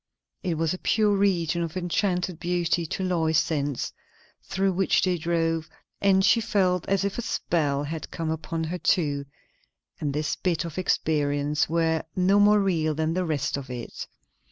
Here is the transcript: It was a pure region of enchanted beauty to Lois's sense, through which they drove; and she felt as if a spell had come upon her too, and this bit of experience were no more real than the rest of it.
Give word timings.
It 0.41 0.57
was 0.57 0.73
a 0.73 0.79
pure 0.79 1.15
region 1.15 1.61
of 1.61 1.77
enchanted 1.77 2.39
beauty 2.39 2.87
to 2.87 3.03
Lois's 3.03 3.39
sense, 3.43 3.93
through 4.41 4.73
which 4.73 5.03
they 5.03 5.15
drove; 5.15 5.69
and 6.01 6.25
she 6.25 6.41
felt 6.41 6.89
as 6.89 7.03
if 7.05 7.19
a 7.19 7.21
spell 7.21 7.83
had 7.83 8.09
come 8.09 8.31
upon 8.31 8.63
her 8.63 8.79
too, 8.79 9.27
and 9.99 10.11
this 10.11 10.35
bit 10.35 10.65
of 10.65 10.79
experience 10.79 11.69
were 11.69 12.01
no 12.15 12.39
more 12.39 12.59
real 12.59 12.95
than 12.95 13.13
the 13.13 13.25
rest 13.25 13.57
of 13.57 13.69
it. 13.69 14.07